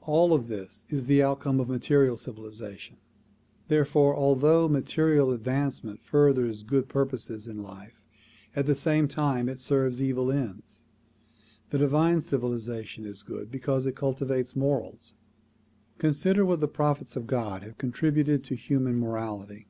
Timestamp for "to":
18.44-18.54